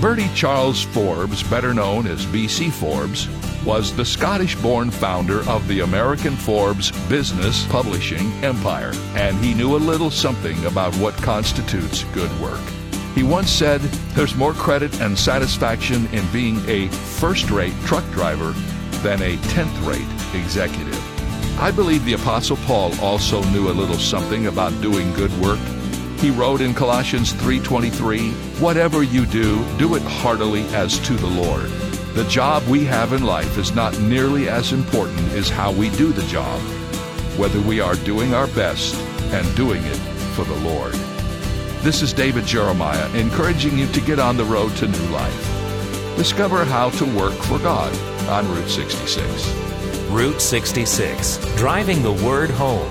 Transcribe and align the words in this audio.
Bertie 0.00 0.30
Charles 0.32 0.84
Forbes, 0.84 1.42
better 1.42 1.74
known 1.74 2.06
as 2.06 2.24
B.C. 2.26 2.70
Forbes, 2.70 3.26
was 3.64 3.94
the 3.96 4.04
Scottish 4.04 4.54
born 4.54 4.92
founder 4.92 5.40
of 5.50 5.66
the 5.66 5.80
American 5.80 6.36
Forbes 6.36 6.92
business 7.08 7.66
publishing 7.66 8.30
empire, 8.44 8.92
and 9.16 9.36
he 9.44 9.54
knew 9.54 9.74
a 9.74 9.76
little 9.76 10.10
something 10.10 10.64
about 10.66 10.94
what 10.96 11.16
constitutes 11.16 12.04
good 12.14 12.30
work. 12.40 12.60
He 13.16 13.24
once 13.24 13.50
said, 13.50 13.80
There's 14.14 14.36
more 14.36 14.52
credit 14.52 15.00
and 15.00 15.18
satisfaction 15.18 16.06
in 16.12 16.24
being 16.30 16.60
a 16.68 16.86
first 17.18 17.50
rate 17.50 17.74
truck 17.84 18.08
driver 18.12 18.52
than 19.02 19.20
a 19.20 19.36
10th 19.36 19.84
rate 19.84 20.40
executive. 20.40 21.60
I 21.60 21.72
believe 21.72 22.04
the 22.04 22.12
Apostle 22.12 22.56
Paul 22.58 22.96
also 23.00 23.42
knew 23.46 23.68
a 23.68 23.72
little 23.74 23.98
something 23.98 24.46
about 24.46 24.80
doing 24.80 25.12
good 25.14 25.36
work. 25.40 25.58
He 26.20 26.30
wrote 26.30 26.60
in 26.60 26.74
Colossians 26.74 27.32
3:23, 27.32 28.32
"Whatever 28.58 29.04
you 29.04 29.24
do, 29.24 29.64
do 29.78 29.94
it 29.94 30.02
heartily 30.02 30.66
as 30.74 30.98
to 30.98 31.14
the 31.14 31.28
Lord." 31.28 31.70
The 32.14 32.24
job 32.24 32.64
we 32.66 32.84
have 32.86 33.12
in 33.12 33.22
life 33.22 33.56
is 33.56 33.72
not 33.72 34.00
nearly 34.00 34.48
as 34.48 34.72
important 34.72 35.32
as 35.34 35.48
how 35.48 35.70
we 35.70 35.90
do 35.90 36.12
the 36.12 36.26
job, 36.26 36.60
whether 37.36 37.60
we 37.60 37.80
are 37.80 37.94
doing 37.94 38.34
our 38.34 38.48
best 38.48 38.96
and 39.30 39.54
doing 39.54 39.84
it 39.84 40.00
for 40.34 40.44
the 40.44 40.58
Lord. 40.68 40.96
This 41.84 42.02
is 42.02 42.12
David 42.12 42.44
Jeremiah 42.44 43.08
encouraging 43.14 43.78
you 43.78 43.86
to 43.86 44.00
get 44.00 44.18
on 44.18 44.36
the 44.36 44.44
road 44.44 44.74
to 44.78 44.88
new 44.88 45.08
life. 45.12 45.46
Discover 46.16 46.64
how 46.64 46.90
to 46.90 47.04
work 47.04 47.40
for 47.44 47.60
God 47.60 47.92
on 48.28 48.52
Route 48.52 48.68
66. 48.68 49.46
Route 50.10 50.42
66, 50.42 51.38
driving 51.56 52.02
the 52.02 52.10
word 52.10 52.50
home. 52.50 52.90